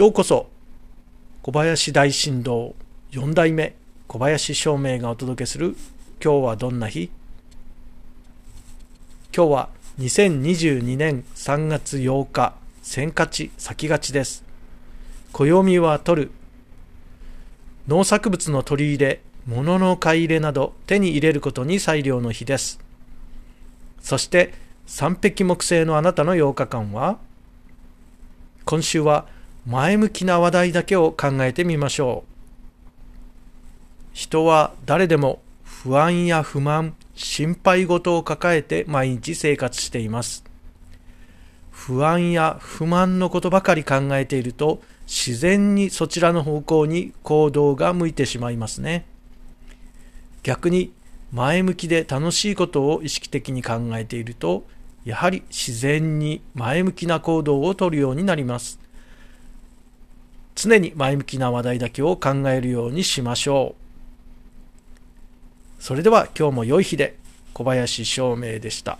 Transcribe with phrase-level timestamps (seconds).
[0.00, 0.48] ようこそ
[1.42, 2.74] 小林大震動
[3.10, 3.76] 4代目
[4.08, 5.76] 小林照明がお届けする
[6.24, 7.10] 今日はどんな日？
[9.36, 9.68] 今日は
[9.98, 14.42] 2022年3月8日先勝ち先勝ちです。
[15.34, 16.30] 暦は取る。
[17.86, 22.80] 農作物の取り入れ物の買い入れなど手に入れることに裁量の日です。
[24.00, 24.54] そして
[24.86, 27.18] 三匹木星のあなたの8日間は
[28.64, 29.26] 今週は
[29.66, 32.30] 前向きな話題だけを考えてみましょう。
[34.12, 40.44] 人は誰でも不安や不満心配事を抱えて毎日生活しています。
[41.70, 49.06] 不安や不満のことばかり考えていると自然にそちらの方向に行動が向いてしまいますね。
[50.42, 50.92] 逆に
[51.32, 54.64] 前向きで楽しいことを意識的に考えていると
[55.04, 58.79] やはり自然に前向きな行動をとるようになります。
[60.54, 63.74] 常に前向きな話題だけを考えるようにしましょ
[65.78, 67.16] うそれでは今日も良い日で
[67.54, 68.98] 小林照明でした。